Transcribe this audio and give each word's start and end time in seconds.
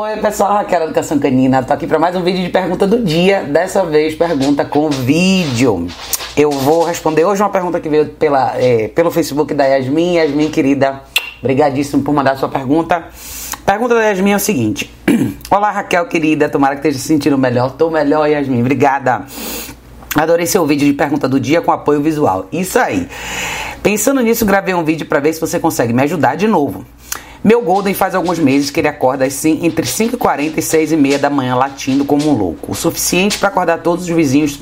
Oi 0.00 0.16
pessoal, 0.18 0.52
Raquel 0.52 0.84
Educação 0.84 1.18
Canina, 1.18 1.60
tô 1.60 1.72
aqui 1.72 1.84
para 1.84 1.98
mais 1.98 2.14
um 2.14 2.22
vídeo 2.22 2.40
de 2.40 2.50
pergunta 2.50 2.86
do 2.86 3.02
dia, 3.02 3.42
dessa 3.42 3.84
vez 3.84 4.14
pergunta 4.14 4.64
com 4.64 4.88
vídeo. 4.88 5.88
Eu 6.36 6.52
vou 6.52 6.84
responder 6.84 7.24
hoje 7.24 7.42
uma 7.42 7.50
pergunta 7.50 7.80
que 7.80 7.88
veio 7.88 8.06
pela, 8.10 8.56
é, 8.56 8.86
pelo 8.86 9.10
Facebook 9.10 9.52
da 9.54 9.64
Yasmin. 9.64 10.14
Yasmin, 10.14 10.50
querida, 10.50 11.02
brigadíssimo 11.42 12.04
por 12.04 12.14
mandar 12.14 12.36
sua 12.36 12.48
pergunta. 12.48 13.08
Pergunta 13.66 13.96
da 13.96 14.02
Yasmin 14.02 14.30
é 14.30 14.36
o 14.36 14.38
seguinte: 14.38 14.88
Olá 15.50 15.72
Raquel, 15.72 16.06
querida, 16.06 16.48
tomara 16.48 16.76
que 16.76 16.82
esteja 16.82 16.98
se 17.00 17.08
sentindo 17.08 17.36
melhor. 17.36 17.72
Tô 17.72 17.90
melhor, 17.90 18.28
Yasmin, 18.28 18.60
obrigada. 18.60 19.26
Adorei 20.14 20.46
seu 20.46 20.64
vídeo 20.64 20.86
de 20.86 20.92
pergunta 20.92 21.28
do 21.28 21.40
dia 21.40 21.60
com 21.60 21.72
apoio 21.72 22.00
visual. 22.00 22.46
Isso 22.52 22.78
aí. 22.78 23.08
Pensando 23.82 24.20
nisso, 24.20 24.46
gravei 24.46 24.74
um 24.74 24.84
vídeo 24.84 25.08
para 25.08 25.18
ver 25.18 25.32
se 25.32 25.40
você 25.40 25.58
consegue 25.58 25.92
me 25.92 26.02
ajudar 26.04 26.36
de 26.36 26.46
novo. 26.46 26.84
Meu 27.42 27.62
Golden 27.62 27.94
faz 27.94 28.14
alguns 28.14 28.38
meses 28.38 28.70
que 28.70 28.80
ele 28.80 28.88
acorda 28.88 29.24
assim, 29.24 29.60
entre 29.64 29.86
5h40 29.86 30.54
e 30.56 30.60
6h30 30.60 31.18
da 31.18 31.30
manhã 31.30 31.54
latindo 31.54 32.04
como 32.04 32.28
um 32.28 32.36
louco. 32.36 32.72
O 32.72 32.74
suficiente 32.74 33.38
para 33.38 33.48
acordar 33.48 33.78
todos 33.78 34.04
os 34.04 34.10
vizinhos. 34.10 34.58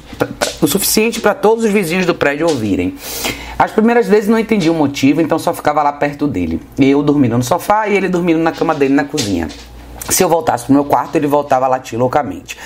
O 0.60 0.66
suficiente 0.66 1.20
para 1.20 1.34
todos 1.34 1.64
os 1.64 1.70
vizinhos 1.70 2.04
do 2.04 2.14
prédio 2.14 2.46
ouvirem. 2.48 2.94
As 3.58 3.70
primeiras 3.70 4.06
vezes 4.06 4.28
não 4.28 4.38
entendi 4.38 4.68
o 4.68 4.74
motivo, 4.74 5.22
então 5.22 5.38
só 5.38 5.54
ficava 5.54 5.82
lá 5.82 5.92
perto 5.92 6.26
dele. 6.26 6.60
Eu 6.78 7.02
dormindo 7.02 7.36
no 7.38 7.42
sofá 7.42 7.88
e 7.88 7.96
ele 7.96 8.08
dormindo 8.08 8.38
na 8.38 8.52
cama 8.52 8.74
dele 8.74 8.92
na 8.92 9.04
cozinha. 9.04 9.48
Se 10.10 10.22
eu 10.22 10.28
voltasse 10.28 10.66
pro 10.66 10.74
meu 10.74 10.84
quarto, 10.84 11.16
ele 11.16 11.26
voltava 11.26 11.64
a 11.64 11.68
latir 11.68 11.98
loucamente. 11.98 12.56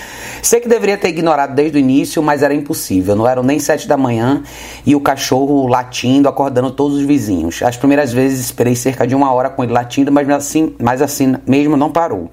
Sei 0.43 0.61
que 0.61 0.69
deveria 0.69 0.97
ter 0.97 1.09
ignorado 1.09 1.55
desde 1.55 1.77
o 1.77 1.81
início, 1.81 2.23
mas 2.23 2.43
era 2.43 2.55
impossível. 2.55 3.15
Não 3.15 3.27
eram 3.27 3.43
nem 3.43 3.59
sete 3.59 3.87
da 3.87 3.97
manhã 3.97 4.43
e 4.87 4.97
o 4.97 5.01
cachorro 5.01 5.67
latindo, 5.67 6.29
acordando 6.29 6.71
todos 6.71 6.97
os 6.99 7.03
vizinhos. 7.03 7.63
As 7.63 7.77
primeiras 7.77 8.13
vezes 8.13 8.41
esperei 8.41 8.75
cerca 8.75 9.07
de 9.07 9.15
uma 9.15 9.33
hora 9.33 9.51
com 9.51 9.63
ele 9.63 9.73
latindo, 9.73 10.11
mas 10.11 10.29
assim, 10.31 10.75
mas 10.81 11.03
assim 11.03 11.37
mesmo 11.47 11.77
não 11.77 11.91
parou. 11.91 12.31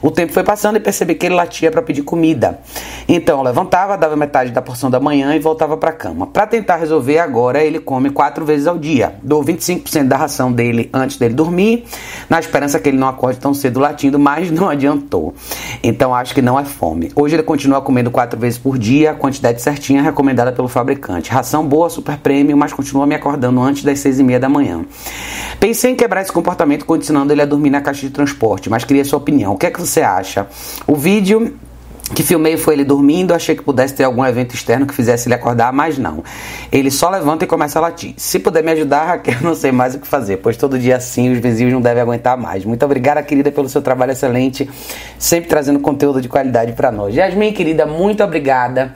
O 0.00 0.10
tempo 0.10 0.32
foi 0.32 0.42
passando 0.42 0.76
e 0.76 0.80
percebi 0.80 1.14
que 1.14 1.26
ele 1.26 1.34
latia 1.34 1.70
para 1.70 1.82
pedir 1.82 2.02
comida. 2.02 2.58
Então 3.08 3.38
eu 3.38 3.44
levantava, 3.44 3.96
dava 3.96 4.16
metade 4.16 4.50
da 4.50 4.62
porção 4.62 4.90
da 4.90 5.00
manhã 5.00 5.34
e 5.34 5.38
voltava 5.38 5.76
para 5.76 5.90
a 5.90 5.92
cama. 5.92 6.26
Para 6.26 6.46
tentar 6.46 6.76
resolver 6.76 7.18
agora, 7.18 7.62
ele 7.62 7.78
come 7.78 8.10
quatro 8.10 8.44
vezes 8.44 8.66
ao 8.66 8.78
dia. 8.78 9.14
Dou 9.22 9.44
25% 9.44 10.08
da 10.08 10.16
ração 10.16 10.52
dele 10.52 10.88
antes 10.92 11.16
dele 11.16 11.34
dormir, 11.34 11.84
na 12.28 12.38
esperança 12.38 12.78
que 12.78 12.88
ele 12.88 12.98
não 12.98 13.08
acorde 13.08 13.38
tão 13.38 13.52
cedo 13.52 13.80
latindo, 13.80 14.18
mas 14.18 14.50
não 14.50 14.68
adiantou. 14.70 15.34
Então 15.82 16.14
acho 16.14 16.34
que 16.34 16.42
não 16.42 16.58
é 16.58 16.64
fome. 16.64 17.10
Hoje 17.14 17.34
ele 17.34 17.42
continua 17.50 17.80
comendo 17.80 18.12
quatro 18.12 18.38
vezes 18.38 18.60
por 18.60 18.78
dia, 18.78 19.10
a 19.10 19.14
quantidade 19.14 19.60
certinha 19.60 20.00
recomendada 20.00 20.52
pelo 20.52 20.68
fabricante. 20.68 21.32
Ração 21.32 21.66
boa, 21.66 21.90
super 21.90 22.16
prêmio, 22.16 22.56
mas 22.56 22.72
continua 22.72 23.04
me 23.08 23.14
acordando 23.16 23.60
antes 23.60 23.82
das 23.82 23.98
seis 23.98 24.20
e 24.20 24.22
meia 24.22 24.38
da 24.38 24.48
manhã. 24.48 24.84
Pensei 25.58 25.90
em 25.90 25.96
quebrar 25.96 26.22
esse 26.22 26.30
comportamento 26.30 26.84
condicionando 26.84 27.32
ele 27.32 27.42
a 27.42 27.44
dormir 27.44 27.70
na 27.70 27.80
caixa 27.80 28.02
de 28.02 28.10
transporte, 28.10 28.70
mas 28.70 28.84
queria 28.84 29.04
sua 29.04 29.18
opinião. 29.18 29.54
O 29.54 29.58
que 29.58 29.66
é 29.66 29.70
que 29.72 29.80
você 29.80 30.00
acha? 30.00 30.46
O 30.86 30.94
vídeo 30.94 31.52
que 32.14 32.22
filmei 32.22 32.56
foi 32.56 32.74
ele 32.74 32.84
dormindo, 32.84 33.32
achei 33.32 33.54
que 33.54 33.62
pudesse 33.62 33.94
ter 33.94 34.04
algum 34.04 34.24
evento 34.24 34.54
externo 34.54 34.86
que 34.86 34.94
fizesse 34.94 35.28
ele 35.28 35.34
acordar, 35.34 35.72
mas 35.72 35.96
não. 35.96 36.24
Ele 36.72 36.90
só 36.90 37.08
levanta 37.08 37.44
e 37.44 37.46
começa 37.46 37.78
a 37.78 37.82
latir. 37.82 38.14
Se 38.16 38.38
puder 38.38 38.62
me 38.62 38.72
ajudar, 38.72 39.04
Raquel, 39.04 39.36
não 39.42 39.54
sei 39.54 39.70
mais 39.70 39.94
o 39.94 40.00
que 40.00 40.06
fazer, 40.06 40.38
pois 40.38 40.56
todo 40.56 40.78
dia 40.78 40.96
assim 40.96 41.32
os 41.32 41.38
vizinhos 41.38 41.72
não 41.72 41.80
devem 41.80 42.02
aguentar 42.02 42.36
mais. 42.36 42.64
Muito 42.64 42.84
obrigada, 42.84 43.22
querida, 43.22 43.52
pelo 43.52 43.68
seu 43.68 43.80
trabalho 43.80 44.12
excelente, 44.12 44.68
sempre 45.18 45.48
trazendo 45.48 45.78
conteúdo 45.78 46.20
de 46.20 46.28
qualidade 46.28 46.72
para 46.72 46.90
nós. 46.90 47.14
Yasmin, 47.14 47.52
querida, 47.52 47.86
muito 47.86 48.22
obrigada 48.24 48.94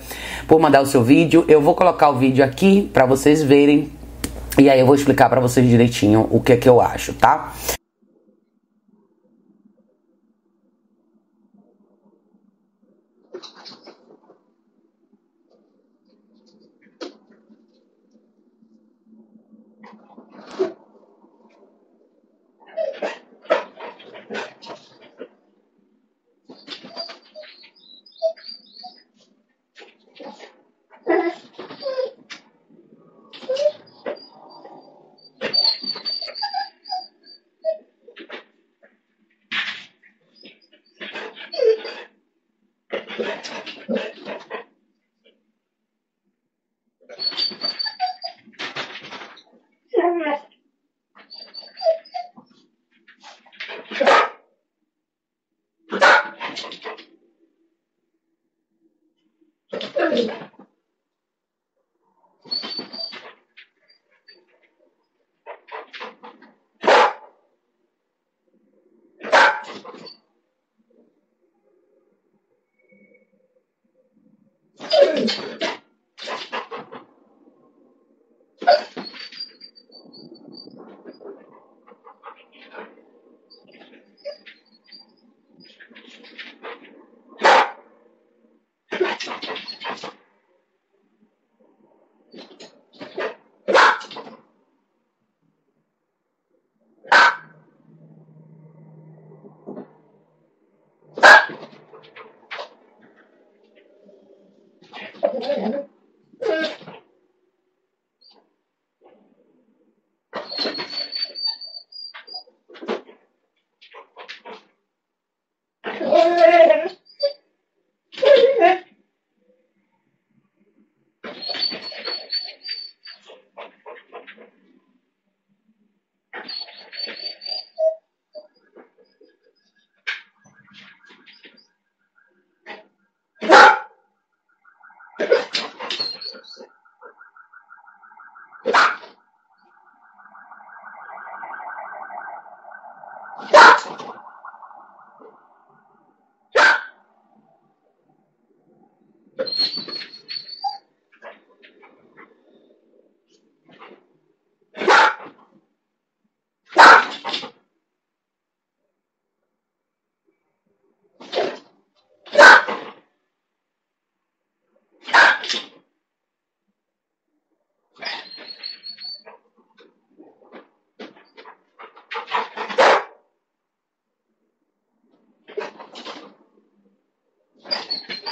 por 0.48 0.60
mandar 0.60 0.82
o 0.82 0.86
seu 0.86 1.02
vídeo. 1.02 1.44
Eu 1.46 1.60
vou 1.60 1.74
colocar 1.74 2.10
o 2.10 2.18
vídeo 2.18 2.44
aqui 2.44 2.90
para 2.92 3.06
vocês 3.06 3.42
verem 3.42 3.90
e 4.58 4.70
aí 4.70 4.78
eu 4.78 4.86
vou 4.86 4.94
explicar 4.94 5.28
para 5.28 5.40
vocês 5.40 5.68
direitinho 5.68 6.28
o 6.30 6.40
que 6.40 6.52
é 6.52 6.56
que 6.56 6.68
eu 6.68 6.80
acho, 6.80 7.12
tá? 7.12 7.52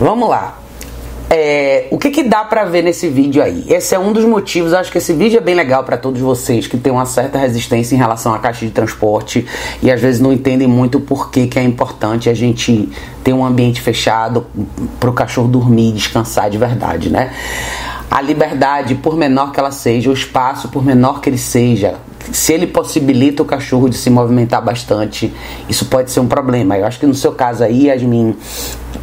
Vamos 0.00 0.28
lá. 0.28 0.58
É, 1.30 1.88
o 1.90 1.98
que, 1.98 2.10
que 2.10 2.22
dá 2.22 2.42
para 2.42 2.64
ver 2.64 2.82
nesse 2.82 3.06
vídeo 3.08 3.42
aí? 3.42 3.66
Esse 3.68 3.94
é 3.94 3.98
um 3.98 4.14
dos 4.14 4.24
motivos, 4.24 4.72
acho 4.72 4.90
que 4.90 4.96
esse 4.96 5.12
vídeo 5.12 5.36
é 5.36 5.40
bem 5.40 5.54
legal 5.54 5.84
para 5.84 5.98
todos 5.98 6.20
vocês 6.22 6.66
que 6.66 6.78
têm 6.78 6.90
uma 6.90 7.04
certa 7.04 7.36
resistência 7.38 7.94
em 7.94 7.98
relação 7.98 8.32
à 8.32 8.38
caixa 8.38 8.64
de 8.64 8.72
transporte 8.72 9.46
e 9.82 9.90
às 9.90 10.00
vezes 10.00 10.22
não 10.22 10.32
entendem 10.32 10.66
muito 10.66 10.98
por 11.00 11.30
que, 11.30 11.46
que 11.46 11.58
é 11.58 11.62
importante 11.62 12.30
a 12.30 12.34
gente 12.34 12.88
ter 13.22 13.34
um 13.34 13.44
ambiente 13.44 13.82
fechado 13.82 14.46
para 14.98 15.10
o 15.10 15.12
cachorro 15.12 15.48
dormir 15.48 15.92
descansar 15.92 16.48
de 16.48 16.56
verdade, 16.56 17.10
né? 17.10 17.30
A 18.10 18.22
liberdade, 18.22 18.94
por 18.94 19.14
menor 19.14 19.52
que 19.52 19.60
ela 19.60 19.70
seja, 19.70 20.08
o 20.08 20.14
espaço, 20.14 20.68
por 20.68 20.82
menor 20.82 21.20
que 21.20 21.28
ele 21.28 21.36
seja, 21.36 21.96
se 22.32 22.52
ele 22.52 22.66
possibilita 22.66 23.42
o 23.42 23.46
cachorro 23.46 23.88
de 23.88 23.96
se 23.96 24.10
movimentar 24.10 24.62
bastante, 24.62 25.32
isso 25.68 25.86
pode 25.86 26.10
ser 26.10 26.20
um 26.20 26.26
problema. 26.26 26.76
Eu 26.76 26.86
acho 26.86 26.98
que 26.98 27.06
no 27.06 27.14
seu 27.14 27.32
caso 27.32 27.64
aí, 27.64 27.86
Yasmin, 27.86 28.36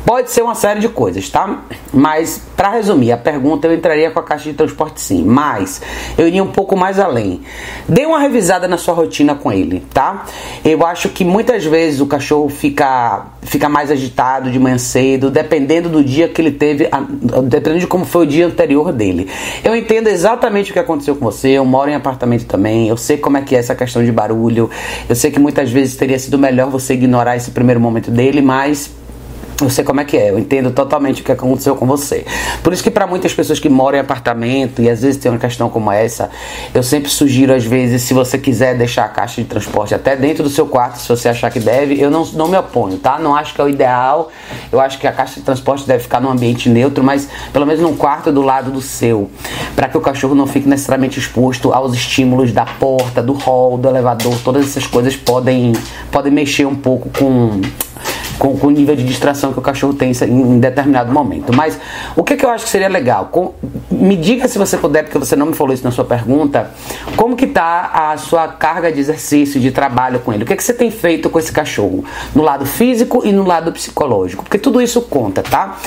pode 0.05 0.31
ser 0.31 0.41
uma 0.41 0.55
série 0.55 0.79
de 0.79 0.89
coisas, 0.89 1.29
tá? 1.29 1.63
Mas, 1.93 2.41
para 2.55 2.69
resumir, 2.69 3.11
a 3.11 3.17
pergunta 3.17 3.67
eu 3.67 3.73
entraria 3.73 4.11
com 4.11 4.19
a 4.19 4.23
caixa 4.23 4.49
de 4.49 4.55
transporte 4.55 5.01
sim, 5.01 5.23
mas 5.23 5.81
eu 6.17 6.27
iria 6.27 6.43
um 6.43 6.51
pouco 6.51 6.75
mais 6.77 6.99
além. 6.99 7.41
Dê 7.87 8.05
uma 8.05 8.19
revisada 8.19 8.67
na 8.67 8.77
sua 8.77 8.93
rotina 8.93 9.35
com 9.35 9.51
ele, 9.51 9.83
tá? 9.93 10.25
Eu 10.63 10.85
acho 10.85 11.09
que 11.09 11.25
muitas 11.25 11.65
vezes 11.65 12.01
o 12.01 12.05
cachorro 12.05 12.49
fica, 12.49 13.25
fica 13.41 13.67
mais 13.67 13.89
agitado 13.89 14.51
de 14.51 14.59
manhã 14.59 14.77
cedo, 14.77 15.29
dependendo 15.29 15.89
do 15.89 16.03
dia 16.03 16.27
que 16.27 16.41
ele 16.41 16.51
teve, 16.51 16.89
dependendo 17.43 17.79
de 17.79 17.87
como 17.87 18.05
foi 18.05 18.25
o 18.25 18.27
dia 18.27 18.47
anterior 18.47 18.91
dele. 18.91 19.29
Eu 19.63 19.75
entendo 19.75 20.07
exatamente 20.07 20.71
o 20.71 20.73
que 20.73 20.79
aconteceu 20.79 21.15
com 21.15 21.25
você, 21.25 21.49
eu 21.49 21.65
moro 21.65 21.89
em 21.89 21.95
apartamento 21.95 22.45
também, 22.45 22.87
eu 22.87 22.97
sei 22.97 23.17
como 23.17 23.37
é 23.37 23.41
que 23.41 23.55
é 23.55 23.59
essa 23.59 23.75
questão 23.75 24.03
de 24.03 24.11
barulho. 24.11 24.69
Eu 25.09 25.15
sei 25.15 25.31
que 25.31 25.39
muitas 25.39 25.71
vezes 25.71 25.95
teria 25.95 26.19
sido 26.19 26.37
melhor 26.37 26.69
você 26.69 26.93
ignorar 26.93 27.35
esse 27.35 27.51
primeiro 27.51 27.79
momento 27.79 28.11
dele, 28.11 28.41
mas 28.41 28.91
eu 29.61 29.69
sei 29.69 29.83
como 29.83 30.01
é 30.01 30.05
que 30.05 30.17
é, 30.17 30.31
eu 30.31 30.39
entendo 30.39 30.71
totalmente 30.71 31.21
o 31.21 31.25
que 31.25 31.31
aconteceu 31.31 31.75
com 31.75 31.85
você. 31.85 32.25
Por 32.61 32.73
isso 32.73 32.83
que 32.83 32.91
para 32.91 33.07
muitas 33.07 33.33
pessoas 33.33 33.59
que 33.59 33.69
moram 33.69 33.97
em 33.97 34.01
apartamento 34.01 34.81
e 34.81 34.89
às 34.89 35.01
vezes 35.01 35.17
tem 35.17 35.31
uma 35.31 35.39
questão 35.39 35.69
como 35.69 35.91
essa, 35.91 36.29
eu 36.73 36.83
sempre 36.83 37.09
sugiro 37.09 37.53
às 37.53 37.63
vezes, 37.63 38.01
se 38.01 38.13
você 38.13 38.37
quiser 38.37 38.77
deixar 38.77 39.05
a 39.05 39.09
caixa 39.09 39.41
de 39.41 39.47
transporte 39.47 39.95
até 39.95 40.15
dentro 40.15 40.43
do 40.43 40.49
seu 40.49 40.65
quarto, 40.65 40.97
se 40.97 41.07
você 41.07 41.29
achar 41.29 41.49
que 41.49 41.59
deve, 41.59 41.99
eu 41.99 42.11
não, 42.11 42.25
não 42.33 42.47
me 42.47 42.57
oponho, 42.57 42.97
tá? 42.97 43.17
Não 43.17 43.35
acho 43.35 43.53
que 43.53 43.61
é 43.61 43.63
o 43.63 43.69
ideal. 43.69 44.29
Eu 44.71 44.79
acho 44.79 44.99
que 44.99 45.07
a 45.07 45.11
caixa 45.11 45.35
de 45.35 45.45
transporte 45.45 45.87
deve 45.87 46.03
ficar 46.03 46.19
num 46.19 46.29
ambiente 46.29 46.69
neutro, 46.69 47.03
mas 47.03 47.29
pelo 47.53 47.65
menos 47.65 47.81
num 47.81 47.95
quarto 47.95 48.31
do 48.31 48.41
lado 48.41 48.71
do 48.71 48.81
seu, 48.81 49.29
para 49.75 49.87
que 49.87 49.97
o 49.97 50.01
cachorro 50.01 50.35
não 50.35 50.47
fique 50.47 50.67
necessariamente 50.67 51.17
exposto 51.19 51.71
aos 51.71 51.93
estímulos 51.93 52.51
da 52.51 52.65
porta, 52.65 53.23
do 53.23 53.33
hall, 53.33 53.77
do 53.77 53.87
elevador. 53.87 54.35
Todas 54.43 54.65
essas 54.65 54.85
coisas 54.85 55.15
podem 55.15 55.73
podem 56.11 56.31
mexer 56.31 56.65
um 56.65 56.75
pouco 56.75 57.09
com 57.17 57.61
com, 58.37 58.57
com, 58.57 58.67
o 58.67 58.71
nível 58.71 58.95
de 58.95 59.03
distração 59.03 59.53
que 59.53 59.59
o 59.59 59.61
cachorro 59.61 59.93
tem 59.93 60.11
em, 60.11 60.25
em 60.25 60.59
determinado 60.59 61.11
momento. 61.11 61.53
Mas 61.53 61.79
o 62.15 62.23
que, 62.23 62.35
que 62.35 62.45
eu 62.45 62.49
acho 62.49 62.65
que 62.65 62.69
seria 62.69 62.87
legal? 62.87 63.29
Com, 63.31 63.53
me 63.89 64.15
diga 64.15 64.47
se 64.47 64.57
você 64.57 64.77
puder, 64.77 65.03
porque 65.03 65.17
você 65.17 65.35
não 65.35 65.47
me 65.47 65.53
falou 65.53 65.73
isso 65.73 65.83
na 65.83 65.91
sua 65.91 66.05
pergunta, 66.05 66.71
como 67.15 67.35
que 67.35 67.47
tá 67.47 68.11
a 68.11 68.17
sua 68.17 68.47
carga 68.47 68.91
de 68.91 68.99
exercício, 68.99 69.59
de 69.59 69.71
trabalho 69.71 70.19
com 70.19 70.33
ele? 70.33 70.43
O 70.43 70.45
que, 70.45 70.55
que 70.55 70.63
você 70.63 70.73
tem 70.73 70.91
feito 70.91 71.29
com 71.29 71.39
esse 71.39 71.51
cachorro? 71.51 72.03
No 72.33 72.43
lado 72.43 72.65
físico 72.65 73.21
e 73.25 73.31
no 73.31 73.43
lado 73.43 73.71
psicológico, 73.71 74.43
porque 74.43 74.57
tudo 74.57 74.81
isso 74.81 75.01
conta, 75.01 75.41
tá? 75.41 75.77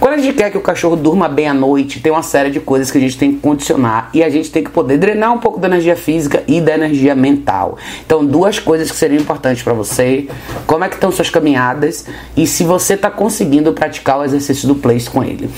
Quando 0.00 0.14
a 0.14 0.18
gente 0.18 0.34
quer 0.34 0.50
que 0.50 0.58
o 0.58 0.60
cachorro 0.60 0.96
durma 0.96 1.28
bem 1.28 1.48
à 1.48 1.54
noite, 1.54 2.00
tem 2.00 2.10
uma 2.12 2.22
série 2.22 2.50
de 2.50 2.60
coisas 2.60 2.90
que 2.90 2.98
a 2.98 3.00
gente 3.00 3.16
tem 3.16 3.32
que 3.32 3.38
condicionar 3.40 4.10
e 4.12 4.22
a 4.22 4.30
gente 4.30 4.50
tem 4.50 4.62
que 4.62 4.70
poder 4.70 4.98
drenar 4.98 5.32
um 5.32 5.38
pouco 5.38 5.58
da 5.58 5.68
energia 5.68 5.96
física 5.96 6.42
e 6.46 6.60
da 6.60 6.74
energia 6.74 7.14
mental. 7.14 7.76
Então, 8.04 8.24
duas 8.24 8.58
coisas 8.58 8.90
que 8.90 8.96
seriam 8.96 9.20
importantes 9.20 9.62
para 9.62 9.72
você: 9.72 10.28
como 10.66 10.84
é 10.84 10.88
que 10.88 10.94
estão 10.94 11.12
suas 11.12 11.30
caminhadas? 11.30 11.93
E 12.36 12.46
se 12.46 12.64
você 12.64 12.94
está 12.94 13.10
conseguindo 13.10 13.72
praticar 13.72 14.18
o 14.18 14.24
exercício 14.24 14.66
do 14.66 14.74
place 14.74 15.08
com 15.08 15.22
ele. 15.22 15.50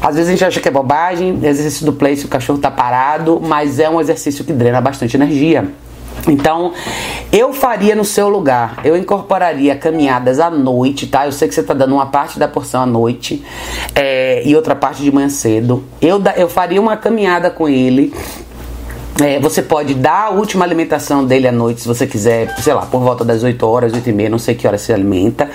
Às 0.00 0.14
vezes 0.14 0.28
a 0.28 0.32
gente 0.32 0.44
acha 0.44 0.60
que 0.60 0.68
é 0.68 0.70
bobagem, 0.70 1.38
exercício 1.42 1.86
do 1.86 1.92
place 1.92 2.24
o 2.24 2.28
cachorro 2.28 2.58
está 2.58 2.70
parado, 2.70 3.40
mas 3.42 3.78
é 3.78 3.88
um 3.88 4.00
exercício 4.00 4.44
que 4.44 4.52
drena 4.52 4.80
bastante 4.80 5.16
energia. 5.16 5.68
Então, 6.28 6.72
eu 7.32 7.52
faria 7.52 7.94
no 7.94 8.04
seu 8.04 8.28
lugar, 8.28 8.80
eu 8.84 8.96
incorporaria 8.96 9.74
caminhadas 9.74 10.38
à 10.38 10.50
noite, 10.50 11.06
tá? 11.06 11.26
Eu 11.26 11.32
sei 11.32 11.48
que 11.48 11.54
você 11.54 11.60
está 11.60 11.72
dando 11.72 11.94
uma 11.94 12.06
parte 12.06 12.38
da 12.38 12.46
porção 12.46 12.82
à 12.82 12.86
noite 12.86 13.42
é, 13.94 14.42
e 14.44 14.54
outra 14.54 14.74
parte 14.74 15.02
de 15.02 15.10
manhã 15.10 15.28
cedo. 15.28 15.84
Eu, 16.00 16.20
eu 16.36 16.48
faria 16.48 16.80
uma 16.80 16.96
caminhada 16.96 17.50
com 17.50 17.68
ele 17.68 18.12
É, 19.18 19.38
você 19.38 19.60
pode 19.60 19.94
dar 19.94 20.26
a 20.26 20.30
última 20.30 20.64
alimentação 20.64 21.26
dele 21.26 21.46
à 21.46 21.52
noite, 21.52 21.82
se 21.82 21.88
você 21.88 22.06
quiser, 22.06 22.54
sei 22.58 22.72
lá, 22.72 22.86
por 22.86 23.00
volta 23.00 23.22
das 23.22 23.42
8 23.42 23.66
horas, 23.66 23.92
8 23.92 24.08
e 24.08 24.12
meia, 24.12 24.30
não 24.30 24.38
sei 24.38 24.54
que 24.54 24.66
hora 24.66 24.78
se 24.78 24.92
alimenta. 24.92 25.50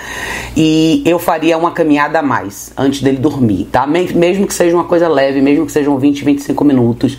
E 0.56 1.02
eu 1.06 1.18
faria 1.18 1.58
uma 1.58 1.72
caminhada 1.72 2.20
a 2.20 2.22
mais 2.22 2.72
antes 2.78 3.02
dele 3.02 3.18
dormir, 3.18 3.68
tá? 3.72 3.88
Mesmo 3.88 4.46
que 4.46 4.54
seja 4.54 4.76
uma 4.76 4.84
coisa 4.84 5.08
leve, 5.08 5.42
mesmo 5.42 5.66
que 5.66 5.72
sejam 5.72 5.98
20, 5.98 6.24
25 6.24 6.64
minutos, 6.64 7.18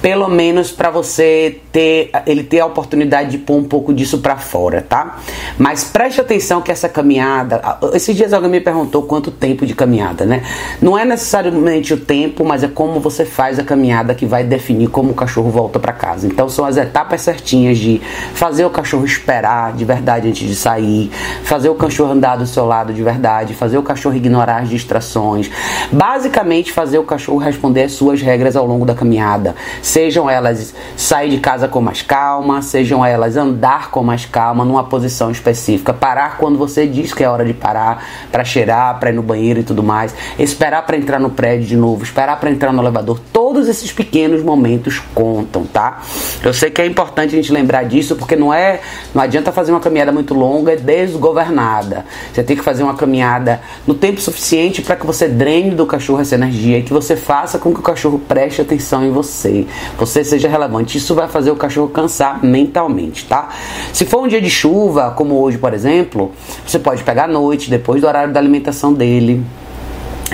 pelo 0.00 0.28
menos 0.28 0.70
para 0.70 0.88
você 0.88 1.60
ter 1.70 2.10
ele 2.26 2.42
ter 2.42 2.60
a 2.60 2.66
oportunidade 2.66 3.30
de 3.30 3.38
pôr 3.38 3.56
um 3.56 3.64
pouco 3.64 3.92
disso 3.92 4.18
para 4.18 4.36
fora, 4.36 4.80
tá? 4.80 5.18
Mas 5.58 5.84
preste 5.84 6.20
atenção 6.20 6.62
que 6.62 6.72
essa 6.72 6.88
caminhada, 6.88 7.60
esses 7.92 8.16
dias 8.16 8.32
alguém 8.32 8.50
me 8.50 8.60
perguntou 8.60 9.02
quanto 9.02 9.30
tempo 9.30 9.66
de 9.66 9.74
caminhada, 9.74 10.24
né? 10.24 10.42
Não 10.80 10.98
é 10.98 11.04
necessariamente 11.04 11.92
o 11.92 11.98
tempo, 11.98 12.44
mas 12.44 12.62
é 12.62 12.68
como 12.68 12.98
você 12.98 13.26
faz 13.26 13.58
a 13.58 13.64
caminhada 13.64 14.14
que 14.14 14.24
vai 14.24 14.42
definir 14.42 14.88
como 14.88 15.10
o 15.10 15.14
cachorro 15.14 15.50
volta 15.50 15.81
para 15.82 15.92
casa. 15.92 16.26
Então 16.26 16.48
são 16.48 16.64
as 16.64 16.78
etapas 16.78 17.20
certinhas 17.20 17.76
de 17.76 18.00
fazer 18.32 18.64
o 18.64 18.70
cachorro 18.70 19.04
esperar 19.04 19.74
de 19.74 19.84
verdade 19.84 20.28
antes 20.28 20.48
de 20.48 20.54
sair, 20.54 21.10
fazer 21.44 21.68
o 21.68 21.74
cachorro 21.74 22.12
andar 22.12 22.36
do 22.36 22.46
seu 22.46 22.64
lado 22.64 22.94
de 22.94 23.02
verdade, 23.02 23.52
fazer 23.52 23.76
o 23.76 23.82
cachorro 23.82 24.14
ignorar 24.14 24.62
as 24.62 24.70
distrações, 24.70 25.50
basicamente 25.92 26.72
fazer 26.72 26.98
o 26.98 27.04
cachorro 27.04 27.38
responder 27.38 27.82
as 27.82 27.92
suas 27.92 28.22
regras 28.22 28.56
ao 28.56 28.64
longo 28.64 28.86
da 28.86 28.94
caminhada, 28.94 29.54
sejam 29.82 30.30
elas 30.30 30.74
sair 30.96 31.30
de 31.30 31.38
casa 31.38 31.68
com 31.68 31.80
mais 31.80 32.00
calma, 32.00 32.62
sejam 32.62 33.04
elas 33.04 33.36
andar 33.36 33.90
com 33.90 34.02
mais 34.02 34.24
calma 34.24 34.64
numa 34.64 34.84
posição 34.84 35.30
específica, 35.30 35.92
parar 35.92 36.38
quando 36.38 36.56
você 36.56 36.86
diz 36.86 37.12
que 37.12 37.24
é 37.24 37.28
hora 37.28 37.44
de 37.44 37.52
parar, 37.52 38.04
para 38.30 38.44
cheirar, 38.44 38.98
para 39.00 39.10
ir 39.10 39.14
no 39.14 39.22
banheiro 39.22 39.60
e 39.60 39.64
tudo 39.64 39.82
mais, 39.82 40.14
esperar 40.38 40.86
para 40.86 40.96
entrar 40.96 41.18
no 41.18 41.30
prédio 41.30 41.66
de 41.66 41.76
novo, 41.76 42.04
esperar 42.04 42.38
para 42.38 42.50
entrar 42.50 42.72
no 42.72 42.80
elevador, 42.80 43.20
todos 43.32 43.68
esses 43.68 43.92
pequenos 43.92 44.42
momentos 44.42 45.00
contam, 45.14 45.61
tá? 45.64 46.02
Eu 46.42 46.52
sei 46.52 46.70
que 46.70 46.80
é 46.80 46.86
importante 46.86 47.34
a 47.34 47.36
gente 47.36 47.52
lembrar 47.52 47.84
disso, 47.84 48.16
porque 48.16 48.36
não 48.36 48.52
é, 48.52 48.80
não 49.14 49.22
adianta 49.22 49.52
fazer 49.52 49.72
uma 49.72 49.80
caminhada 49.80 50.12
muito 50.12 50.34
longa 50.34 50.72
e 50.72 50.76
desgovernada. 50.76 52.04
Você 52.32 52.42
tem 52.42 52.56
que 52.56 52.62
fazer 52.62 52.82
uma 52.82 52.94
caminhada 52.94 53.60
no 53.86 53.94
tempo 53.94 54.20
suficiente 54.20 54.82
para 54.82 54.96
que 54.96 55.06
você 55.06 55.28
drene 55.28 55.74
do 55.74 55.86
cachorro 55.86 56.20
essa 56.20 56.34
energia 56.34 56.78
e 56.78 56.82
que 56.82 56.92
você 56.92 57.16
faça 57.16 57.58
com 57.58 57.72
que 57.72 57.80
o 57.80 57.82
cachorro 57.82 58.18
preste 58.18 58.60
atenção 58.60 59.04
em 59.04 59.10
você, 59.10 59.66
você 59.98 60.24
seja 60.24 60.48
relevante. 60.48 60.98
Isso 60.98 61.14
vai 61.14 61.28
fazer 61.28 61.50
o 61.50 61.56
cachorro 61.56 61.88
cansar 61.88 62.44
mentalmente, 62.44 63.26
tá? 63.26 63.50
Se 63.92 64.04
for 64.04 64.22
um 64.22 64.28
dia 64.28 64.40
de 64.40 64.50
chuva, 64.50 65.10
como 65.10 65.40
hoje, 65.40 65.58
por 65.58 65.74
exemplo, 65.74 66.32
você 66.66 66.78
pode 66.78 67.02
pegar 67.02 67.24
à 67.24 67.28
noite, 67.28 67.70
depois 67.70 68.00
do 68.00 68.06
horário 68.06 68.32
da 68.32 68.40
alimentação 68.40 68.92
dele, 68.92 69.44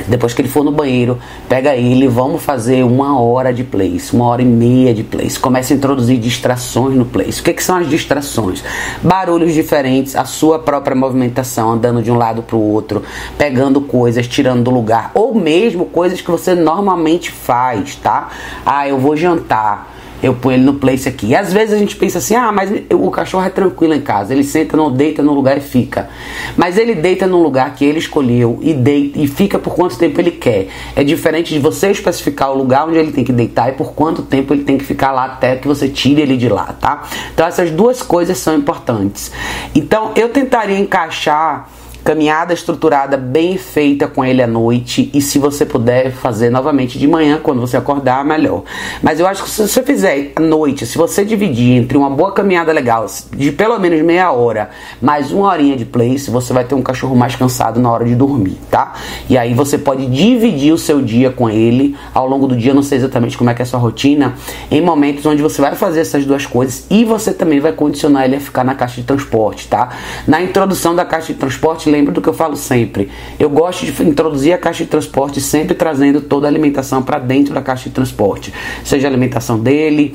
depois 0.06 0.34
que 0.34 0.42
ele 0.42 0.48
for 0.48 0.64
no 0.64 0.70
banheiro, 0.70 1.18
pega 1.48 1.74
ele, 1.74 2.06
vamos 2.08 2.42
fazer 2.42 2.84
uma 2.84 3.20
hora 3.20 3.52
de 3.52 3.64
place, 3.64 4.14
uma 4.14 4.26
hora 4.26 4.42
e 4.42 4.44
meia 4.44 4.94
de 4.94 5.02
place. 5.02 5.38
Começa 5.38 5.72
a 5.72 5.76
introduzir 5.76 6.18
distrações 6.18 6.94
no 6.94 7.04
place. 7.04 7.40
O 7.40 7.44
que, 7.44 7.52
que 7.52 7.62
são 7.62 7.76
as 7.76 7.88
distrações? 7.88 8.62
Barulhos 9.02 9.54
diferentes, 9.54 10.14
a 10.14 10.24
sua 10.24 10.58
própria 10.58 10.94
movimentação, 10.94 11.72
andando 11.72 12.02
de 12.02 12.10
um 12.10 12.16
lado 12.16 12.42
para 12.42 12.56
o 12.56 12.72
outro, 12.72 13.02
pegando 13.36 13.80
coisas, 13.80 14.26
tirando 14.26 14.64
do 14.64 14.70
lugar, 14.70 15.10
ou 15.14 15.34
mesmo 15.34 15.86
coisas 15.86 16.20
que 16.20 16.30
você 16.30 16.54
normalmente 16.54 17.30
faz, 17.30 17.96
tá? 17.96 18.28
Ah, 18.64 18.88
eu 18.88 18.98
vou 18.98 19.16
jantar 19.16 19.98
eu 20.22 20.34
ponho 20.34 20.56
ele 20.56 20.64
no 20.64 20.74
place 20.74 21.08
aqui. 21.08 21.28
E 21.28 21.36
às 21.36 21.52
vezes 21.52 21.74
a 21.74 21.78
gente 21.78 21.96
pensa 21.96 22.18
assim: 22.18 22.34
ah, 22.34 22.50
mas 22.52 22.70
o 22.92 23.10
cachorro 23.10 23.44
é 23.44 23.50
tranquilo 23.50 23.94
em 23.94 24.00
casa, 24.00 24.32
ele 24.32 24.44
senta, 24.44 24.76
não 24.76 24.90
deita 24.90 25.22
no 25.22 25.32
lugar 25.32 25.56
e 25.56 25.60
fica. 25.60 26.08
Mas 26.56 26.76
ele 26.76 26.94
deita 26.94 27.26
num 27.26 27.42
lugar 27.42 27.74
que 27.74 27.84
ele 27.84 27.98
escolheu 27.98 28.58
e 28.62 28.72
deita 28.74 29.18
e 29.18 29.26
fica 29.26 29.58
por 29.58 29.74
quanto 29.74 29.96
tempo 29.96 30.20
ele 30.20 30.32
quer. 30.32 30.68
É 30.96 31.04
diferente 31.04 31.52
de 31.52 31.60
você 31.60 31.90
especificar 31.90 32.50
o 32.50 32.56
lugar 32.56 32.86
onde 32.86 32.98
ele 32.98 33.12
tem 33.12 33.24
que 33.24 33.32
deitar 33.32 33.68
e 33.68 33.72
por 33.72 33.92
quanto 33.92 34.22
tempo 34.22 34.52
ele 34.54 34.64
tem 34.64 34.78
que 34.78 34.84
ficar 34.84 35.12
lá 35.12 35.24
até 35.24 35.56
que 35.56 35.68
você 35.68 35.88
tire 35.88 36.20
ele 36.20 36.36
de 36.36 36.48
lá, 36.48 36.74
tá? 36.80 37.08
Então 37.32 37.46
essas 37.46 37.70
duas 37.70 38.02
coisas 38.02 38.38
são 38.38 38.56
importantes. 38.56 39.30
Então 39.74 40.12
eu 40.16 40.28
tentaria 40.28 40.78
encaixar 40.78 41.68
caminhada 42.08 42.54
estruturada 42.54 43.18
bem 43.18 43.58
feita 43.58 44.06
com 44.06 44.24
ele 44.24 44.42
à 44.42 44.46
noite 44.46 45.10
e 45.12 45.20
se 45.20 45.38
você 45.38 45.66
puder 45.66 46.10
fazer 46.10 46.48
novamente 46.48 46.98
de 46.98 47.06
manhã 47.06 47.38
quando 47.42 47.60
você 47.60 47.76
acordar 47.76 48.24
melhor. 48.24 48.62
Mas 49.02 49.20
eu 49.20 49.26
acho 49.26 49.44
que 49.44 49.50
se 49.50 49.68
você 49.68 49.82
fizer 49.82 50.32
à 50.34 50.40
noite, 50.40 50.86
se 50.86 50.96
você 50.96 51.22
dividir 51.22 51.76
entre 51.76 51.98
uma 51.98 52.08
boa 52.08 52.32
caminhada 52.32 52.72
legal 52.72 53.04
de 53.36 53.52
pelo 53.52 53.78
menos 53.78 54.00
meia 54.00 54.32
hora 54.32 54.70
mais 55.02 55.30
uma 55.30 55.48
horinha 55.48 55.76
de 55.76 55.84
place, 55.84 56.30
você 56.30 56.50
vai 56.50 56.64
ter 56.64 56.74
um 56.74 56.80
cachorro 56.80 57.14
mais 57.14 57.36
cansado 57.36 57.78
na 57.78 57.90
hora 57.90 58.06
de 58.06 58.14
dormir, 58.14 58.56
tá? 58.70 58.94
E 59.28 59.36
aí 59.36 59.52
você 59.52 59.76
pode 59.76 60.06
dividir 60.06 60.72
o 60.72 60.78
seu 60.78 61.02
dia 61.02 61.30
com 61.30 61.50
ele 61.50 61.94
ao 62.14 62.26
longo 62.26 62.46
do 62.46 62.56
dia, 62.56 62.72
não 62.72 62.82
sei 62.82 62.96
exatamente 62.96 63.36
como 63.36 63.50
é 63.50 63.54
que 63.54 63.60
é 63.60 63.64
a 63.64 63.66
sua 63.66 63.80
rotina, 63.80 64.34
em 64.70 64.80
momentos 64.80 65.26
onde 65.26 65.42
você 65.42 65.60
vai 65.60 65.74
fazer 65.74 66.00
essas 66.00 66.24
duas 66.24 66.46
coisas 66.46 66.86
e 66.88 67.04
você 67.04 67.34
também 67.34 67.60
vai 67.60 67.72
condicionar 67.72 68.24
ele 68.24 68.36
a 68.36 68.40
ficar 68.40 68.64
na 68.64 68.74
caixa 68.74 68.98
de 68.98 69.06
transporte, 69.06 69.68
tá? 69.68 69.90
Na 70.26 70.40
introdução 70.40 70.96
da 70.96 71.04
caixa 71.04 71.34
de 71.34 71.38
transporte, 71.38 71.90
lembra 71.98 72.12
do 72.12 72.22
que 72.22 72.28
eu 72.28 72.34
falo 72.34 72.56
sempre. 72.56 73.10
Eu 73.38 73.50
gosto 73.50 73.84
de 73.84 74.02
introduzir 74.04 74.52
a 74.52 74.58
caixa 74.58 74.84
de 74.84 74.90
transporte 74.90 75.40
sempre 75.40 75.74
trazendo 75.74 76.20
toda 76.20 76.46
a 76.46 76.50
alimentação 76.50 77.02
para 77.02 77.18
dentro 77.18 77.52
da 77.52 77.60
caixa 77.60 77.88
de 77.88 77.94
transporte, 77.94 78.52
seja 78.84 79.08
a 79.08 79.10
alimentação 79.10 79.58
dele, 79.58 80.14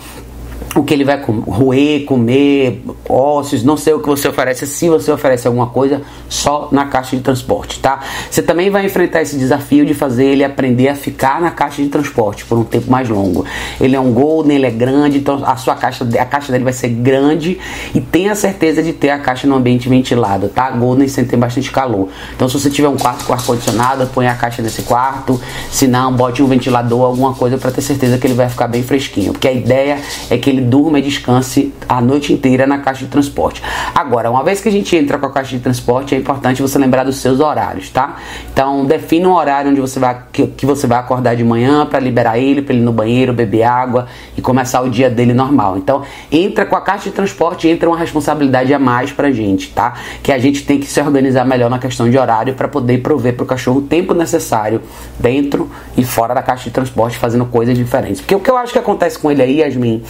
o 0.75 0.83
que 0.83 0.93
ele 0.93 1.03
vai 1.03 1.21
roer, 1.21 2.05
comer, 2.05 2.81
ossos, 3.07 3.63
não 3.63 3.77
sei 3.77 3.93
o 3.93 3.99
que 3.99 4.07
você 4.07 4.27
oferece, 4.27 4.65
se 4.65 4.89
você 4.89 5.11
oferece 5.11 5.47
alguma 5.47 5.67
coisa 5.67 6.01
só 6.27 6.69
na 6.71 6.85
caixa 6.85 7.15
de 7.15 7.21
transporte, 7.21 7.79
tá? 7.79 7.99
Você 8.29 8.41
também 8.41 8.69
vai 8.69 8.85
enfrentar 8.85 9.21
esse 9.21 9.37
desafio 9.37 9.85
de 9.85 9.93
fazer 9.93 10.25
ele 10.25 10.43
aprender 10.43 10.87
a 10.87 10.95
ficar 10.95 11.39
na 11.39 11.51
caixa 11.51 11.81
de 11.81 11.89
transporte 11.89 12.45
por 12.45 12.57
um 12.57 12.63
tempo 12.63 12.89
mais 12.89 13.07
longo. 13.07 13.45
Ele 13.79 13.95
é 13.95 13.99
um 13.99 14.11
golden, 14.11 14.57
ele 14.57 14.65
é 14.65 14.71
grande, 14.71 15.19
então 15.19 15.43
a 15.45 15.55
sua 15.55 15.75
caixa, 15.75 16.07
a 16.19 16.25
caixa 16.25 16.51
dele 16.51 16.63
vai 16.63 16.73
ser 16.73 16.89
grande 16.89 17.59
e 17.93 18.01
tenha 18.01 18.33
certeza 18.33 18.81
de 18.81 18.93
ter 18.93 19.11
a 19.11 19.19
caixa 19.19 19.47
no 19.47 19.55
ambiente 19.55 19.87
ventilado, 19.87 20.49
tá? 20.49 20.71
Golden 20.71 21.07
sem 21.07 21.25
ter 21.25 21.37
bastante 21.37 21.71
calor. 21.71 22.09
Então 22.35 22.49
se 22.49 22.59
você 22.59 22.69
tiver 22.69 22.87
um 22.87 22.97
quarto 22.97 23.25
com 23.25 23.33
ar 23.33 23.43
condicionado, 23.43 24.07
põe 24.07 24.27
a 24.27 24.35
caixa 24.35 24.61
nesse 24.61 24.81
quarto, 24.81 25.39
se 25.69 25.87
não, 25.87 26.11
bote 26.13 26.41
um 26.41 26.47
ventilador, 26.47 27.03
alguma 27.05 27.33
coisa 27.33 27.57
para 27.57 27.71
ter 27.71 27.81
certeza 27.81 28.17
que 28.17 28.25
ele 28.25 28.33
vai 28.33 28.49
ficar 28.49 28.67
bem 28.67 28.81
fresquinho, 28.81 29.33
porque 29.33 29.47
a 29.47 29.53
ideia 29.53 29.99
é 30.29 30.37
que 30.37 30.49
ele 30.49 30.62
durma 30.63 30.99
e 30.99 31.01
descanse 31.01 31.73
a 31.87 32.01
noite 32.01 32.33
inteira 32.33 32.65
na 32.65 32.79
caixa 32.79 33.05
de 33.05 33.11
transporte. 33.11 33.61
Agora, 33.93 34.31
uma 34.31 34.43
vez 34.43 34.61
que 34.61 34.69
a 34.69 34.71
gente 34.71 34.95
entra 34.95 35.17
com 35.17 35.25
a 35.25 35.31
caixa 35.31 35.55
de 35.55 35.61
transporte, 35.61 36.15
é 36.15 36.17
importante 36.17 36.61
você 36.61 36.79
lembrar 36.79 37.03
dos 37.03 37.17
seus 37.17 37.39
horários, 37.39 37.89
tá? 37.89 38.15
Então, 38.51 38.85
defina 38.85 39.27
um 39.29 39.33
horário 39.33 39.71
onde 39.71 39.81
você 39.81 39.99
vai 39.99 40.23
que, 40.31 40.47
que 40.47 40.65
você 40.65 40.87
vai 40.87 40.97
acordar 40.99 41.35
de 41.35 41.43
manhã 41.43 41.85
para 41.85 41.99
liberar 41.99 42.37
ele, 42.37 42.61
para 42.61 42.73
ele 42.73 42.81
ir 42.81 42.85
no 42.85 42.93
banheiro, 42.93 43.33
beber 43.33 43.63
água 43.63 44.07
e 44.37 44.41
começar 44.41 44.81
o 44.81 44.89
dia 44.89 45.09
dele 45.09 45.33
normal. 45.33 45.77
Então, 45.77 46.03
entra 46.31 46.65
com 46.65 46.75
a 46.75 46.81
caixa 46.81 47.09
de 47.09 47.15
transporte, 47.15 47.67
entra 47.67 47.89
uma 47.89 47.97
responsabilidade 47.97 48.73
a 48.73 48.79
mais 48.79 49.11
pra 49.11 49.31
gente, 49.31 49.69
tá? 49.71 49.93
Que 50.21 50.31
a 50.31 50.39
gente 50.39 50.65
tem 50.65 50.79
que 50.79 50.87
se 50.87 50.99
organizar 51.01 51.45
melhor 51.45 51.69
na 51.69 51.79
questão 51.79 52.09
de 52.09 52.17
horário 52.17 52.53
para 52.53 52.67
poder 52.67 53.01
prover 53.01 53.35
para 53.35 53.43
o 53.43 53.45
cachorro 53.45 53.79
o 53.79 53.81
tempo 53.81 54.13
necessário 54.13 54.81
dentro 55.19 55.69
e 55.97 56.03
fora 56.03 56.33
da 56.33 56.41
caixa 56.41 56.65
de 56.65 56.71
transporte, 56.71 57.17
fazendo 57.17 57.45
coisas 57.45 57.77
diferentes. 57.77 58.21
Porque 58.21 58.35
o 58.35 58.39
que 58.39 58.49
eu 58.49 58.57
acho 58.57 58.73
que 58.73 58.79
acontece 58.79 59.19
com 59.19 59.31
ele 59.31 59.41
aí, 59.41 59.59
Yasmin, 59.59 60.03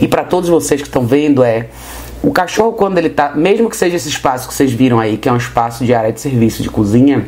e 0.00 0.08
para 0.08 0.24
todos 0.24 0.48
vocês 0.48 0.80
que 0.80 0.88
estão 0.88 1.06
vendo 1.06 1.42
é 1.42 1.68
o 2.22 2.30
cachorro 2.32 2.72
quando 2.72 2.98
ele 2.98 3.10
tá, 3.10 3.32
mesmo 3.34 3.68
que 3.68 3.76
seja 3.76 3.96
esse 3.96 4.08
espaço 4.08 4.48
que 4.48 4.54
vocês 4.54 4.72
viram 4.72 4.98
aí, 4.98 5.16
que 5.16 5.28
é 5.28 5.32
um 5.32 5.36
espaço 5.36 5.84
de 5.84 5.92
área 5.92 6.12
de 6.12 6.20
serviço 6.20 6.62
de 6.62 6.70
cozinha, 6.70 7.26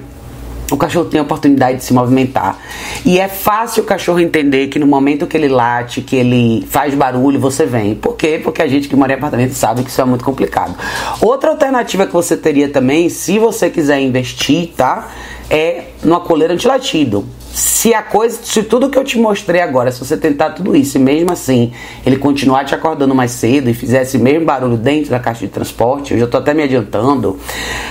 o 0.70 0.76
cachorro 0.76 1.04
tem 1.04 1.20
a 1.20 1.23
oportunidade 1.23 1.78
de 1.78 1.85
se 1.85 1.92
movimentar. 1.92 2.58
E 3.04 3.20
é 3.20 3.28
fácil 3.28 3.82
o 3.82 3.87
cachorro 3.87 4.18
entender 4.18 4.68
que 4.68 4.78
no 4.78 4.87
momento 4.87 5.26
que 5.26 5.37
ele 5.37 5.49
late, 5.49 6.00
que 6.00 6.16
ele 6.16 6.66
faz 6.68 6.94
barulho, 6.94 7.38
você 7.38 7.64
vem. 7.64 7.94
Por 7.94 8.16
quê? 8.16 8.40
Porque 8.42 8.61
a 8.61 8.66
gente 8.66 8.88
que 8.88 8.96
mora 8.96 9.12
em 9.12 9.16
apartamento 9.16 9.52
sabe 9.52 9.85
que 9.85 9.90
isso 9.90 10.00
é 10.00 10.04
muito 10.04 10.25
complicado. 10.25 10.75
Outra 11.20 11.50
alternativa 11.50 12.06
que 12.06 12.12
você 12.12 12.37
teria 12.37 12.68
também, 12.68 13.08
se 13.08 13.38
você 13.38 13.70
quiser 13.70 14.00
investir, 14.00 14.73
tá? 14.76 15.08
É 15.49 15.85
numa 16.02 16.20
coleira 16.20 16.54
antilatido. 16.54 17.25
Se 17.57 17.95
a 17.95 18.03
coisa, 18.03 18.39
se 18.43 18.63
tudo 18.63 18.91
que 18.91 18.99
eu 18.99 19.03
te 19.03 19.19
mostrei 19.19 19.63
agora, 19.63 19.91
se 19.91 19.99
você 19.99 20.15
tentar 20.15 20.51
tudo 20.51 20.77
isso 20.77 20.99
e 20.99 21.01
mesmo 21.01 21.33
assim 21.33 21.73
ele 22.05 22.19
continuar 22.19 22.67
te 22.67 22.75
acordando 22.75 23.15
mais 23.15 23.31
cedo 23.31 23.71
e 23.71 23.73
fizesse 23.73 24.19
mesmo 24.19 24.45
barulho 24.45 24.77
dentro 24.77 25.09
da 25.09 25.19
caixa 25.19 25.47
de 25.47 25.49
transporte, 25.51 26.13
eu 26.13 26.19
já 26.19 26.27
estou 26.27 26.39
até 26.39 26.53
me 26.53 26.63
adiantando. 26.63 27.39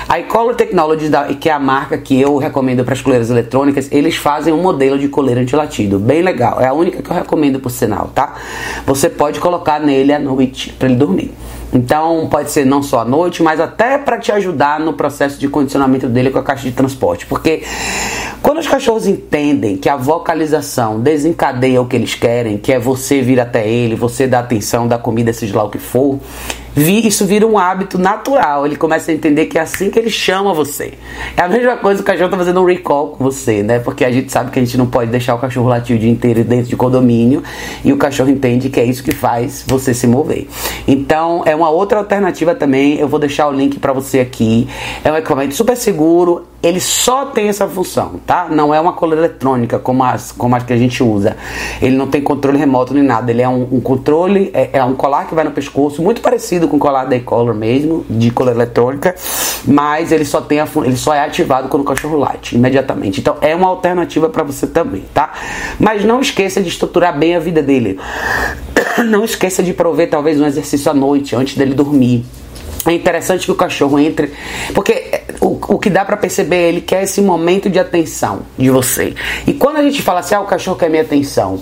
A 0.07 0.19
Ecolor 0.19 0.53
Technologies, 0.53 1.09
que 1.39 1.49
é 1.49 1.51
a 1.51 1.57
marca 1.57 1.97
que 1.97 2.21
eu 2.21 2.37
recomendo 2.37 2.85
para 2.85 2.93
as 2.93 3.01
coleiras 3.01 3.31
eletrônicas, 3.31 3.91
eles 3.91 4.15
fazem 4.15 4.53
um 4.53 4.61
modelo 4.61 4.99
de 4.99 5.07
coleira 5.07 5.41
antilatido, 5.41 5.97
bem 5.97 6.21
legal. 6.21 6.61
É 6.61 6.67
a 6.67 6.73
única 6.73 7.01
que 7.01 7.09
eu 7.09 7.15
recomendo 7.15 7.59
por 7.59 7.71
sinal, 7.71 8.11
tá? 8.13 8.35
Você 8.85 9.09
pode 9.09 9.39
colocar 9.39 9.79
nele 9.79 10.13
à 10.13 10.19
noite 10.19 10.71
para 10.77 10.87
ele 10.87 10.97
dormir. 10.97 11.33
Então 11.73 12.27
pode 12.29 12.51
ser 12.51 12.65
não 12.65 12.81
só 12.81 12.99
à 12.99 13.05
noite, 13.05 13.43
mas 13.43 13.59
até 13.59 13.97
para 13.97 14.17
te 14.17 14.31
ajudar 14.31 14.79
no 14.79 14.93
processo 14.93 15.39
de 15.39 15.47
condicionamento 15.47 16.07
dele 16.07 16.29
com 16.29 16.39
a 16.39 16.43
caixa 16.43 16.63
de 16.63 16.71
transporte. 16.71 17.25
Porque 17.25 17.63
quando 18.41 18.59
os 18.59 18.67
cachorros 18.67 19.07
entendem 19.07 19.77
que 19.77 19.89
a 19.89 19.95
vocalização 19.95 20.99
desencadeia 20.99 21.81
o 21.81 21.85
que 21.85 21.95
eles 21.95 22.15
querem, 22.15 22.57
que 22.57 22.71
é 22.71 22.79
você 22.79 23.21
vir 23.21 23.39
até 23.39 23.67
ele, 23.67 23.95
você 23.95 24.27
dar 24.27 24.39
atenção, 24.39 24.87
dar 24.87 24.99
comida, 24.99 25.33
seja 25.33 25.57
lá 25.57 25.63
o 25.63 25.69
que 25.69 25.79
for, 25.79 26.19
isso 26.75 27.25
vira 27.25 27.47
um 27.47 27.57
hábito 27.57 27.97
natural. 27.97 28.65
Ele 28.65 28.75
começa 28.75 29.11
a 29.11 29.13
entender 29.13 29.45
que 29.45 29.57
é 29.57 29.61
assim 29.61 29.89
que 29.89 29.97
ele 29.97 30.09
chama 30.09 30.53
você. 30.53 30.93
É 31.35 31.41
a 31.41 31.47
mesma 31.47 31.77
coisa 31.77 32.01
o 32.01 32.03
cachorro 32.03 32.29
tá 32.29 32.37
fazendo 32.37 32.61
um 32.61 32.65
recall 32.65 33.09
com 33.09 33.23
você, 33.23 33.63
né? 33.63 33.79
Porque 33.79 34.03
a 34.03 34.11
gente 34.11 34.31
sabe 34.31 34.51
que 34.51 34.59
a 34.59 34.63
gente 34.63 34.77
não 34.77 34.87
pode 34.87 35.09
deixar 35.09 35.35
o 35.35 35.39
cachorro 35.39 35.67
latir 35.67 35.95
o 35.95 35.99
dia 35.99 36.09
inteiro 36.09 36.43
dentro 36.43 36.65
de 36.65 36.75
condomínio 36.75 37.43
e 37.83 37.93
o 37.93 37.97
cachorro 37.97 38.29
entende 38.29 38.69
que 38.69 38.79
é 38.79 38.83
isso 38.83 39.03
que 39.03 39.11
faz 39.13 39.63
você 39.67 39.93
se 39.93 40.07
mover. 40.07 40.47
Então, 40.87 41.43
é 41.45 41.55
uma 41.55 41.69
outra 41.69 41.99
alternativa 41.99 42.53
também. 42.53 42.99
Eu 42.99 43.07
vou 43.07 43.19
deixar 43.19 43.47
o 43.47 43.51
link 43.51 43.79
para 43.79 43.93
você 43.93 44.19
aqui. 44.19 44.67
É 45.03 45.11
um 45.11 45.15
equipamento 45.15 45.55
super 45.55 45.77
seguro 45.77 46.43
ele 46.65 46.79
só 46.79 47.27
tem 47.27 47.47
essa 47.47 47.67
função, 47.67 48.19
tá? 48.25 48.47
Não 48.49 48.73
é 48.73 48.79
uma 48.81 48.93
coleira 48.93 49.23
eletrônica 49.25 49.77
como 49.77 50.03
as, 50.03 50.31
como 50.31 50.55
as 50.55 50.63
que 50.63 50.73
a 50.73 50.77
gente 50.77 51.03
usa. 51.03 51.37
Ele 51.79 51.95
não 51.95 52.07
tem 52.07 52.23
controle 52.23 52.57
remoto 52.57 52.91
nem 52.91 53.03
nada. 53.03 53.29
Ele 53.29 53.43
é 53.43 53.47
um, 53.47 53.67
um 53.71 53.79
controle, 53.79 54.49
é, 54.51 54.71
é, 54.73 54.83
um 54.83 54.95
colar 54.95 55.27
que 55.27 55.35
vai 55.35 55.43
no 55.43 55.51
pescoço, 55.51 56.01
muito 56.01 56.21
parecido 56.21 56.67
com 56.67 56.77
o 56.77 56.79
colar 56.79 57.05
da 57.05 57.15
e-collar 57.15 57.53
mesmo, 57.53 58.03
de 58.09 58.31
coleira 58.31 58.61
eletrônica, 58.61 59.13
mas 59.67 60.11
ele 60.11 60.25
só 60.25 60.41
tem 60.41 60.59
a, 60.59 60.67
ele 60.83 60.97
só 60.97 61.13
é 61.13 61.19
ativado 61.19 61.69
quando 61.69 61.83
o 61.83 61.85
cachorro 61.85 62.17
late, 62.17 62.55
imediatamente. 62.55 63.19
Então 63.21 63.37
é 63.41 63.55
uma 63.55 63.67
alternativa 63.67 64.27
para 64.27 64.41
você 64.41 64.65
também, 64.65 65.03
tá? 65.13 65.33
Mas 65.79 66.03
não 66.03 66.19
esqueça 66.19 66.63
de 66.63 66.69
estruturar 66.69 67.15
bem 67.15 67.35
a 67.35 67.39
vida 67.39 67.61
dele. 67.61 67.99
Não 69.05 69.25
esqueça 69.25 69.61
de 69.61 69.73
prover 69.73 70.09
talvez 70.09 70.39
um 70.39 70.45
exercício 70.45 70.89
à 70.89 70.93
noite, 70.93 71.35
antes 71.35 71.55
dele 71.57 71.73
dormir. 71.73 72.25
É 72.87 72.93
interessante 72.93 73.45
que 73.45 73.51
o 73.51 73.55
cachorro 73.55 73.97
entre, 73.97 74.31
porque 74.75 75.04
o, 75.45 75.75
o 75.75 75.77
que 75.77 75.91
dá 75.91 76.03
para 76.03 76.17
perceber 76.17 76.69
ele 76.69 76.81
quer 76.81 77.03
esse 77.03 77.21
momento 77.21 77.69
de 77.69 77.77
atenção 77.77 78.39
de 78.57 78.69
você. 78.71 79.13
E 79.45 79.53
quando 79.53 79.77
a 79.77 79.83
gente 79.83 80.01
fala 80.01 80.21
assim, 80.21 80.33
ah, 80.33 80.41
o 80.41 80.45
cachorro 80.45 80.75
quer 80.75 80.89
minha 80.89 81.03
atenção, 81.03 81.59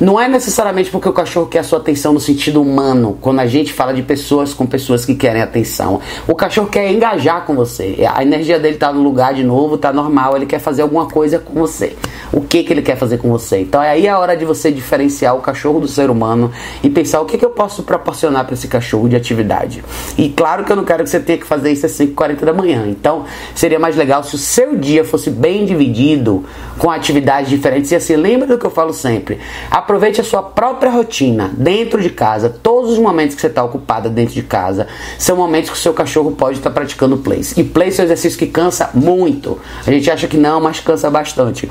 não 0.00 0.18
é 0.18 0.26
necessariamente 0.28 0.90
porque 0.90 1.08
o 1.08 1.12
cachorro 1.12 1.46
quer 1.46 1.58
a 1.58 1.62
sua 1.62 1.78
atenção 1.78 2.14
no 2.14 2.20
sentido 2.20 2.62
humano. 2.62 3.18
Quando 3.20 3.40
a 3.40 3.46
gente 3.46 3.72
fala 3.72 3.92
de 3.92 4.02
pessoas 4.02 4.54
com 4.54 4.64
pessoas 4.64 5.04
que 5.04 5.14
querem 5.14 5.42
atenção, 5.42 6.00
o 6.26 6.34
cachorro 6.34 6.68
quer 6.68 6.90
engajar 6.90 7.44
com 7.44 7.54
você. 7.54 7.98
A 8.10 8.22
energia 8.22 8.58
dele 8.58 8.76
tá 8.76 8.92
no 8.92 9.02
lugar 9.02 9.34
de 9.34 9.44
novo, 9.44 9.76
tá 9.76 9.92
normal, 9.92 10.34
ele 10.34 10.46
quer 10.46 10.58
fazer 10.58 10.82
alguma 10.82 11.06
coisa 11.06 11.38
com 11.38 11.52
você. 11.52 11.96
O 12.32 12.40
que 12.40 12.62
que 12.62 12.72
ele 12.72 12.82
quer 12.82 12.96
fazer 12.96 13.18
com 13.18 13.28
você? 13.28 13.60
Então 13.60 13.82
é 13.82 13.90
aí 13.90 14.08
a 14.08 14.18
hora 14.18 14.36
de 14.36 14.44
você 14.44 14.70
diferenciar 14.72 15.36
o 15.36 15.40
cachorro 15.40 15.80
do 15.80 15.88
ser 15.88 16.08
humano 16.08 16.50
e 16.82 16.88
pensar 16.88 17.20
o 17.20 17.26
que 17.26 17.36
que 17.36 17.44
eu 17.44 17.50
posso 17.50 17.82
proporcionar 17.82 18.44
para 18.44 18.54
esse 18.54 18.68
cachorro 18.68 19.08
de 19.08 19.16
atividade. 19.16 19.84
E 20.16 20.30
claro 20.30 20.64
que 20.64 20.72
eu 20.72 20.76
não 20.76 20.84
quero 20.84 21.04
que 21.04 21.10
você 21.10 21.20
tenha 21.20 21.38
que 21.38 21.46
fazer 21.46 21.72
isso 21.72 21.84
às 21.84 21.92
5h40 21.92 22.40
da 22.40 22.52
manhã. 22.52 22.86
Então, 22.88 23.17
seria 23.54 23.78
mais 23.78 23.96
legal 23.96 24.22
se 24.22 24.34
o 24.34 24.38
seu 24.38 24.76
dia 24.76 25.04
fosse 25.04 25.30
bem 25.30 25.64
dividido 25.64 26.44
com 26.78 26.90
atividades 26.90 27.50
diferentes. 27.50 27.90
E 27.90 27.96
assim, 27.96 28.16
lembra 28.16 28.46
do 28.46 28.58
que 28.58 28.66
eu 28.66 28.70
falo 28.70 28.92
sempre: 28.92 29.38
aproveite 29.70 30.20
a 30.20 30.24
sua 30.24 30.42
própria 30.42 30.90
rotina 30.90 31.50
dentro 31.56 32.00
de 32.00 32.10
casa. 32.10 32.48
Todos 32.62 32.92
os 32.92 32.98
momentos 32.98 33.34
que 33.34 33.40
você 33.40 33.48
está 33.48 33.62
ocupada 33.64 34.08
dentro 34.08 34.34
de 34.34 34.42
casa 34.42 34.86
são 35.18 35.36
momentos 35.36 35.70
que 35.70 35.76
o 35.76 35.80
seu 35.80 35.92
cachorro 35.92 36.32
pode 36.32 36.58
estar 36.58 36.70
tá 36.70 36.74
praticando 36.74 37.18
place. 37.18 37.58
E 37.58 37.64
place 37.64 38.00
é 38.00 38.02
um 38.02 38.06
exercício 38.06 38.38
que 38.38 38.46
cansa 38.46 38.90
muito. 38.94 39.58
A 39.86 39.90
gente 39.90 40.10
acha 40.10 40.26
que 40.26 40.36
não, 40.36 40.60
mas 40.60 40.80
cansa 40.80 41.10
bastante. 41.10 41.68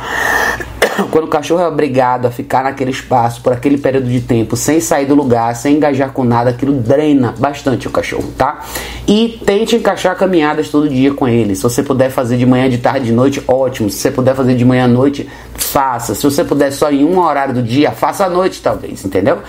quando 1.12 1.26
o 1.26 1.28
cachorro 1.28 1.62
é 1.62 1.68
obrigado 1.68 2.26
a 2.26 2.32
ficar 2.32 2.64
naquele 2.64 2.92
espaço 2.92 3.42
por 3.42 3.54
aquele 3.54 3.78
período 3.78 4.08
de 4.08 4.22
tempo, 4.22 4.56
sem 4.56 4.80
sair 4.80 5.06
do 5.06 5.16
lugar, 5.16 5.56
sem 5.56 5.76
engajar 5.76 6.12
com 6.12 6.24
nada, 6.24 6.50
aquilo 6.50 6.74
drena 6.74 7.34
bastante 7.38 7.88
o 7.88 7.92
cachorro, 7.92 8.32
tá? 8.38 8.66
E 9.08 9.40
tente 9.46 9.76
encaixar 9.76 10.16
caminhadas 10.18 10.70
todo 10.70 10.90
dia 10.90 11.14
com 11.14 11.27
ele. 11.28 11.56
Se 11.56 11.64
você 11.64 11.84
puder 11.84 12.10
fazer 12.10 12.38
de 12.38 12.46
manhã, 12.46 12.70
de 12.70 12.78
tarde, 12.78 13.08
de 13.08 13.12
noite, 13.12 13.44
ótimo. 13.48 13.90
Se 13.90 13.98
você 13.98 14.12
puder 14.12 14.36
fazer 14.36 14.56
de 14.56 14.66
manhã 14.66 14.86
à 14.86 14.88
noite, 14.88 15.28
faça. 15.56 16.16
Se 16.16 16.24
você 16.24 16.44
puder 16.44 16.72
só 16.72 16.90
em 16.92 17.04
um 17.04 17.20
horário 17.20 17.54
do 17.54 17.62
dia, 17.62 17.92
faça 17.92 18.26
à 18.26 18.30
noite, 18.30 18.62
talvez, 18.62 19.04
entendeu? 19.04 19.40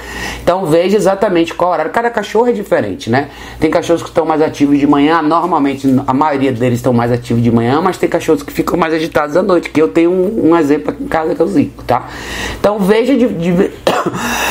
Então 0.42 0.66
veja 0.66 0.96
exatamente 0.96 1.54
qual 1.54 1.72
horário. 1.72 1.92
Cada 1.92 2.10
cachorro 2.10 2.48
é 2.48 2.52
diferente, 2.52 3.08
né? 3.08 3.28
Tem 3.60 3.70
cachorros 3.70 4.02
que 4.02 4.08
estão 4.08 4.24
mais 4.26 4.42
ativos 4.42 4.78
de 4.78 4.86
manhã, 4.86 5.22
normalmente 5.22 5.88
a 6.06 6.14
maioria 6.14 6.52
deles 6.52 6.78
estão 6.78 6.92
mais 6.92 7.12
ativos 7.12 7.42
de 7.42 7.50
manhã, 7.50 7.80
mas 7.80 7.96
tem 7.96 8.08
cachorros 8.08 8.42
que 8.42 8.52
ficam 8.52 8.78
mais 8.78 8.92
agitados 8.92 9.36
à 9.36 9.42
noite, 9.42 9.70
que 9.70 9.80
eu 9.80 9.88
tenho 9.88 10.10
um, 10.10 10.50
um 10.50 10.56
exemplo 10.56 10.90
aqui 10.90 11.02
em 11.02 11.08
casa 11.08 11.34
que 11.34 11.40
eu 11.40 11.46
zico, 11.46 11.84
tá? 11.84 12.08
Então 12.58 12.78
veja 12.78 13.16
de, 13.16 13.28
de... 13.28 13.70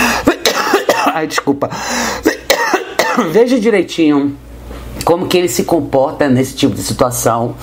Ai, 1.13 1.27
desculpa. 1.27 1.69
Veja 3.31 3.59
direitinho 3.59 4.37
como 5.03 5.27
que 5.27 5.37
ele 5.37 5.49
se 5.49 5.63
comporta 5.63 6.27
nesse 6.29 6.55
tipo 6.55 6.75
de 6.75 6.81
situação 6.81 7.55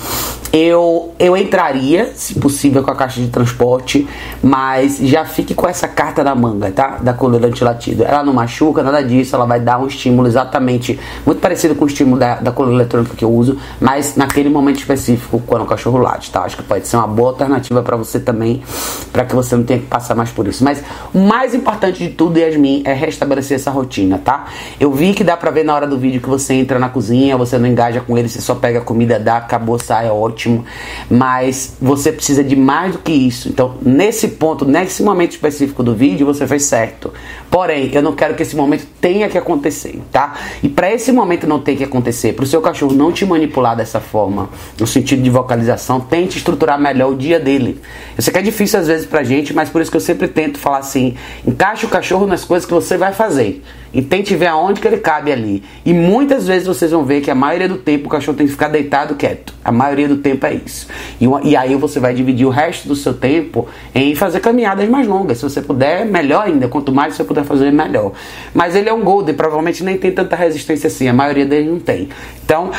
eu, 0.55 1.13
eu 1.19 1.35
entraria, 1.35 2.13
se 2.15 2.35
possível, 2.35 2.81
com 2.81 2.89
a 2.89 2.95
caixa 2.95 3.19
de 3.19 3.27
transporte, 3.27 4.07
mas 4.41 4.99
já 4.99 5.25
fique 5.25 5.53
com 5.53 5.67
essa 5.67 5.85
carta 5.85 6.23
na 6.23 6.33
manga, 6.33 6.71
tá? 6.71 6.97
Da 7.01 7.13
coleira 7.13 7.47
antilatido. 7.47 8.05
Ela 8.05 8.23
não 8.23 8.31
machuca, 8.31 8.81
nada 8.81 9.03
disso, 9.03 9.35
ela 9.35 9.45
vai 9.45 9.59
dar 9.59 9.79
um 9.79 9.87
estímulo 9.87 10.29
exatamente 10.29 10.97
muito 11.25 11.41
parecido 11.41 11.75
com 11.75 11.83
o 11.83 11.87
estímulo 11.87 12.17
da, 12.17 12.35
da 12.35 12.53
coleira 12.53 12.77
eletrônica 12.77 13.13
que 13.17 13.25
eu 13.25 13.33
uso, 13.33 13.57
mas 13.81 14.15
naquele 14.15 14.47
momento 14.47 14.77
específico, 14.77 15.43
quando 15.45 15.63
o 15.63 15.65
cachorro 15.65 15.97
late, 15.97 16.31
tá? 16.31 16.43
Acho 16.43 16.55
que 16.55 16.63
pode 16.63 16.87
ser 16.87 16.95
uma 16.95 17.07
boa 17.07 17.31
alternativa 17.31 17.83
para 17.83 17.97
você 17.97 18.17
também, 18.17 18.63
para 19.11 19.25
que 19.25 19.35
você 19.35 19.57
não 19.57 19.65
tenha 19.65 19.79
que 19.79 19.87
passar 19.87 20.15
mais 20.15 20.29
por 20.29 20.47
isso. 20.47 20.63
Mas 20.63 20.81
o 21.13 21.19
mais 21.19 21.53
importante 21.53 21.99
de 21.99 22.11
tudo, 22.11 22.39
Yasmin, 22.39 22.81
é 22.85 22.93
restabelecer 22.93 23.55
essa 23.55 23.71
rotina, 23.71 24.21
tá? 24.23 24.45
Eu 24.79 24.93
vi 24.93 25.13
que 25.13 25.23
dá 25.23 25.35
pra 25.35 25.51
ver 25.51 25.65
na 25.65 25.75
hora 25.75 25.85
do 25.85 25.97
vídeo 25.97 26.21
que 26.21 26.29
você 26.29 26.53
entra 26.53 26.79
na 26.79 26.87
cozinha, 26.87 27.35
você 27.35 27.57
não 27.57 27.67
engaja 27.67 27.99
com 27.99 28.17
ele, 28.17 28.29
você 28.29 28.39
só 28.39 28.55
pega 28.55 28.79
a 28.79 28.81
comida, 28.81 29.19
dá, 29.19 29.35
acabou, 29.35 29.77
sai, 29.77 30.07
é 30.07 30.11
ótimo 30.11 30.44
ótimo, 30.45 30.65
mas 31.09 31.75
você 31.81 32.11
precisa 32.11 32.43
de 32.43 32.55
mais 32.55 32.93
do 32.93 32.99
que 32.99 33.11
isso. 33.11 33.49
Então, 33.49 33.75
nesse 33.81 34.29
ponto, 34.29 34.65
nesse 34.65 35.03
momento 35.03 35.31
específico 35.31 35.83
do 35.83 35.95
vídeo, 35.95 36.25
você 36.25 36.45
fez 36.47 36.63
certo. 36.63 37.11
Porém, 37.49 37.89
eu 37.93 38.01
não 38.01 38.13
quero 38.13 38.35
que 38.35 38.43
esse 38.43 38.55
momento 38.55 38.85
tenha 39.01 39.27
que 39.27 39.37
acontecer, 39.37 39.99
tá? 40.11 40.35
E 40.61 40.69
para 40.69 40.91
esse 40.91 41.11
momento 41.11 41.47
não 41.47 41.59
ter 41.59 41.75
que 41.75 41.83
acontecer, 41.83 42.33
para 42.33 42.43
o 42.43 42.47
seu 42.47 42.61
cachorro 42.61 42.93
não 42.93 43.11
te 43.11 43.25
manipular 43.25 43.75
dessa 43.75 43.99
forma, 43.99 44.49
no 44.79 44.85
sentido 44.85 45.21
de 45.21 45.29
vocalização, 45.29 45.99
tente 45.99 46.37
estruturar 46.37 46.79
melhor 46.79 47.11
o 47.11 47.15
dia 47.15 47.39
dele. 47.39 47.79
Eu 48.17 48.23
sei 48.23 48.31
que 48.31 48.39
é 48.39 48.41
difícil 48.41 48.79
às 48.79 48.87
vezes 48.87 49.05
pra 49.05 49.23
gente, 49.23 49.53
mas 49.53 49.69
por 49.69 49.81
isso 49.81 49.91
que 49.91 49.97
eu 49.97 50.01
sempre 50.01 50.27
tento 50.27 50.59
falar 50.59 50.79
assim: 50.79 51.15
encaixe 51.45 51.85
o 51.85 51.89
cachorro 51.89 52.27
nas 52.27 52.43
coisas 52.43 52.65
que 52.65 52.73
você 52.73 52.97
vai 52.97 53.13
fazer 53.13 53.63
e 53.95 54.01
tente 54.01 54.35
ver 54.35 54.47
aonde 54.47 54.81
que 54.81 54.87
ele 54.87 54.97
cabe 54.97 55.31
ali. 55.31 55.63
E 55.85 55.93
muitas 55.93 56.45
vezes 56.45 56.67
vocês 56.67 56.91
vão 56.91 57.05
ver 57.05 57.21
que 57.21 57.31
a 57.31 57.35
maioria 57.35 57.69
do 57.69 57.77
tempo 57.77 58.07
o 58.07 58.09
cachorro 58.09 58.37
tem 58.37 58.45
que 58.45 58.51
ficar 58.51 58.67
deitado 58.67 59.15
quieto. 59.15 59.53
A 59.63 59.71
maioria 59.71 60.05
do 60.05 60.17
tempo 60.17 60.45
é 60.45 60.53
isso. 60.53 60.87
E, 61.19 61.25
e 61.45 61.55
aí 61.55 61.73
você 61.75 61.97
vai 61.97 62.13
dividir 62.13 62.45
o 62.45 62.49
resto 62.49 62.89
do 62.89 62.95
seu 62.95 63.13
tempo 63.13 63.69
em 63.95 64.13
fazer 64.13 64.41
caminhadas 64.41 64.89
mais 64.89 65.07
longas. 65.07 65.37
Se 65.37 65.43
você 65.43 65.61
puder, 65.61 66.05
melhor 66.05 66.45
ainda. 66.45 66.67
Quanto 66.67 66.91
mais 66.91 67.15
você 67.15 67.23
puder 67.23 67.45
fazer, 67.45 67.71
melhor. 67.71 68.11
Mas 68.53 68.75
ele 68.75 68.89
é 68.89 68.93
um 68.93 69.01
Golden, 69.01 69.33
provavelmente 69.33 69.81
nem 69.81 69.97
tem 69.97 70.11
tanta 70.11 70.35
resistência 70.35 70.87
assim. 70.87 71.07
A 71.07 71.13
maioria 71.13 71.45
dele 71.45 71.69
não 71.69 71.79
tem. 71.79 72.09
Então, 72.43 72.71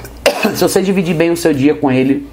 se 0.56 0.62
você 0.62 0.80
dividir 0.80 1.14
bem 1.14 1.30
o 1.30 1.36
seu 1.36 1.52
dia 1.52 1.74
com 1.74 1.92
ele, 1.92 2.26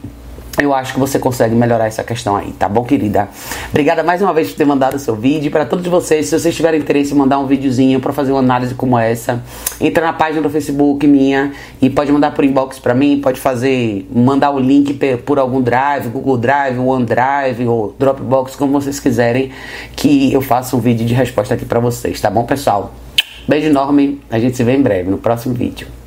eu 0.60 0.74
acho 0.74 0.94
que 0.94 1.00
você 1.00 1.18
consegue 1.18 1.56
melhorar 1.56 1.88
essa 1.88 2.04
questão 2.04 2.36
aí, 2.36 2.52
tá 2.52 2.68
bom, 2.68 2.84
querida? 2.84 3.30
Obrigada 3.70 4.04
mais 4.04 4.22
uma 4.22 4.34
vez 4.34 4.50
por 4.50 4.58
ter 4.58 4.66
mandado 4.66 4.96
o 4.96 5.00
seu 5.00 5.16
vídeo. 5.16 5.50
Para 5.50 5.66
todos 5.66 5.86
vocês, 5.88 6.28
se 6.28 6.38
vocês 6.38 6.54
tiverem 6.56 6.80
interesse 6.80 7.14
em 7.14 7.18
mandar 7.18 7.40
um 7.40 7.48
videozinho 7.48 8.00
para 8.00 8.12
fazer 8.12 8.32
uma 8.32 8.40
análise 8.40 8.76
como 8.76 8.98
essa, 8.98 9.42
entra 9.80 10.06
na 10.06 10.14
página 10.14 10.42
do 10.42 10.50
Facebook 10.50 11.08
minha 11.08 11.54
e 11.82 11.90
pode 11.90 12.12
mandar 12.12 12.32
por 12.32 12.44
inbox 12.44 12.78
para 12.78 12.94
mim, 12.94 13.22
pode 13.22 13.40
fazer, 13.40 14.08
mandar 14.14 14.52
o 14.52 14.60
link 14.60 14.94
por 15.26 15.40
algum 15.40 15.62
drive, 15.62 16.10
Google 16.10 16.38
Drive, 16.38 16.78
OneDrive 16.78 17.66
ou 17.66 17.96
Dropbox, 17.98 18.56
como 18.56 18.74
vocês 18.74 19.00
quiserem, 19.00 19.52
que 19.96 20.34
eu 20.34 20.42
faça 20.42 20.76
um 20.76 20.80
vídeo 20.80 21.06
de 21.06 21.14
resposta 21.14 21.54
aqui 21.54 21.66
para 21.66 21.80
vocês, 21.80 22.20
tá 22.20 22.30
bom, 22.30 22.44
pessoal? 22.44 22.94
Beijo 23.48 23.68
enorme, 23.68 24.22
a 24.30 24.38
gente 24.38 24.58
se 24.58 24.64
vê 24.64 24.74
em 24.74 24.82
breve 24.82 25.10
no 25.10 25.18
próximo 25.18 25.56
vídeo. 25.56 25.99